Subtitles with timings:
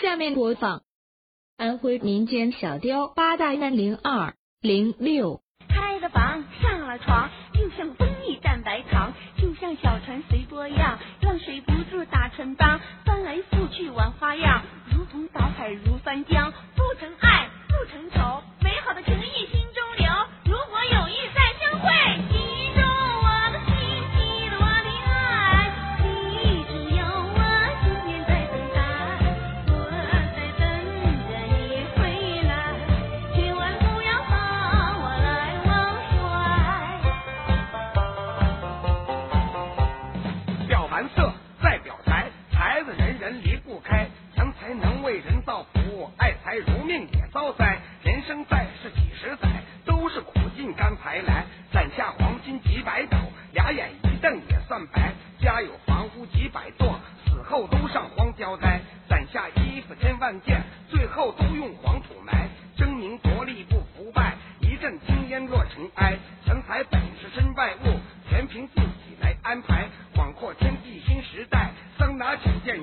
[0.00, 0.80] 下面播放
[1.58, 5.42] 安徽民间小调八大三零二零六。
[5.68, 12.80] 开了房，上了床，就像蜂蜜蘸白糖，就像小船随波漾，让水不住打成帮，
[41.00, 41.08] 颜。
[41.16, 41.32] 色
[41.62, 47.78] 再表财，财子人人离不开，强财能为人造福，爱财如命也遭灾。
[48.02, 49.48] 人生在世几十载，
[49.86, 51.46] 都是苦尽甘才来。
[51.72, 53.16] 攒下黄金几百斗，
[53.54, 55.14] 俩眼一瞪也算白。
[55.40, 58.82] 家有房屋几百座，死后都上荒郊栽。
[59.08, 62.46] 攒下衣服千万件，最后都用黄土埋。
[62.76, 66.18] 争名夺利不腐败，一阵青烟落尘埃。
[66.44, 69.88] 强财本是身外物，全凭自己来安排。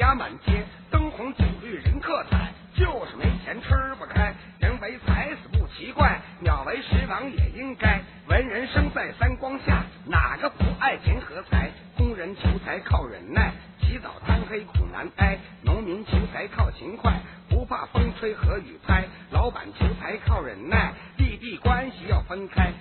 [0.00, 4.34] 家满街，灯红酒绿人客彩，就是没钱吃不开。
[4.58, 8.00] 人为财死不奇怪，鸟为食亡也应该。
[8.26, 11.70] 文人生在三光下，哪个不爱钱和财？
[11.98, 15.38] 工人求财靠忍耐，起早贪黑苦难挨。
[15.62, 19.06] 农民求财靠勤快，不怕风吹和雨拍。
[19.30, 22.72] 老板求财靠忍耐，利弊关系要分开。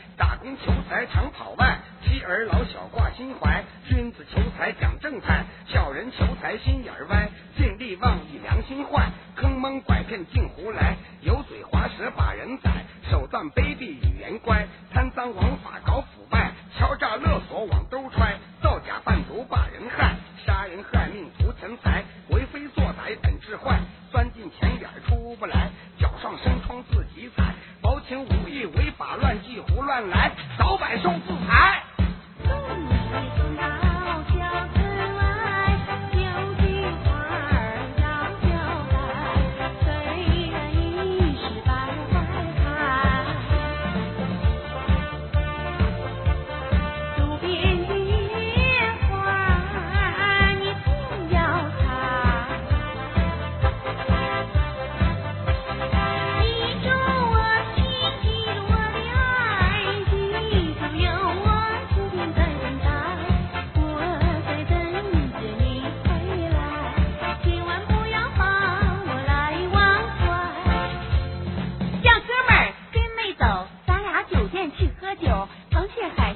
[0.41, 3.61] 因求财常跑外，妻儿老小挂心怀。
[3.89, 7.29] 君子求财讲正派，小人求财心眼儿歪。
[7.57, 10.95] 见利忘义良心坏，坑蒙拐骗尽胡来。
[11.21, 14.65] 油嘴滑舌把人宰，手段卑鄙语言乖。
[14.93, 18.37] 贪赃枉法搞腐败，敲诈勒索往兜揣。
[18.61, 20.08] 造假贩毒把人害，
[28.65, 31.83] 违法乱纪胡乱来，早晚受自裁。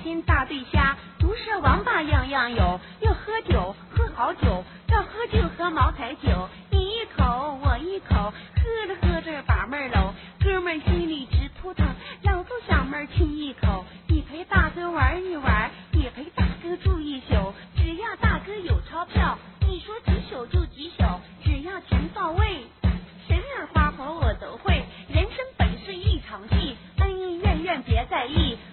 [0.03, 2.79] 蟹、海鲜、大对虾，毒蛇、王八样样有。
[2.99, 11.87] 要喝酒喝好酒，要喝就喝茅台酒，你一口我一口，喝着喝着把妹搂，哥们心里直扑腾，
[12.23, 21.02] 老子小妹亲一口，你陪大哥玩一玩，也陪大哥住一宿，只要大哥有钞票，你说几宿就几宿，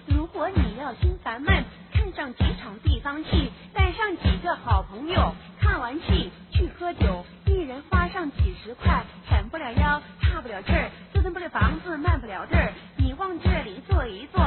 [0.07, 1.63] 如果你要心烦闷，
[1.93, 12.73] 看上几场地方戏，带上几个好朋友，看完戏去喝酒，一人花上几十块，闪不了腰，差不了劲儿，折腾不了房子，卖不了地儿。
[12.97, 14.41] 你往这里坐一坐，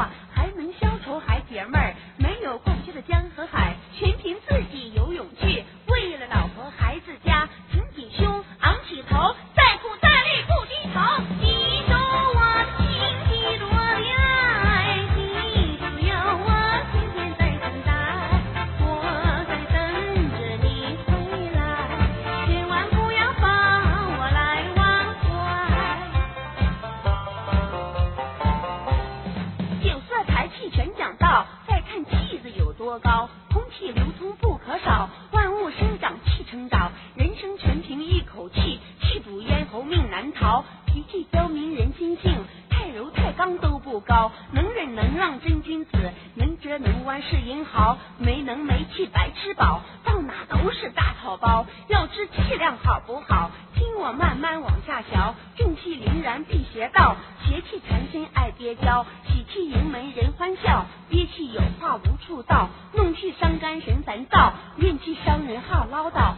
[33.78, 45.90] 气流通不可少，万物生长气成岛，人生全凭一口气，气堵咽喉命难逃，脾气刁民人心性，太柔太刚都不高，能忍能让真君子，
[46.34, 51.66] 能折能弯是英豪，没能没气白吃饱，到哪都是大草包，
[52.14, 66.33] 知气量好不好，听我慢慢往下瞧，正气凛然辟邪道，邪气缠身爱憋娇，喜气盈门人欢笑，憋气有话无处道，怒气伤肝神烦躁，怨气伤人好唠叨，